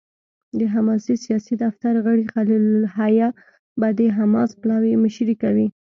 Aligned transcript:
د 0.59 0.61
حماس 0.73 1.05
سیاسي 1.25 1.55
دفتر 1.65 1.93
غړی 2.05 2.25
خلیل 2.33 2.63
الحية 2.79 3.29
به 3.79 3.87
د 3.99 4.01
حماس 4.17 4.49
پلاوي 4.61 4.93
مشري 5.05 5.35
کوي. 5.43 5.67